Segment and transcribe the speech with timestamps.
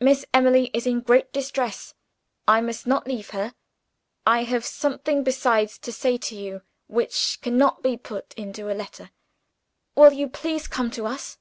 [0.00, 1.94] "Miss Emily is in great distress.
[2.46, 3.54] I must not leave her.
[4.26, 9.12] I have something besides to say to you which cannot be put into a letter.
[9.94, 11.38] Will you please come to us?"